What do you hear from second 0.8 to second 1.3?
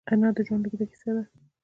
کیسه ده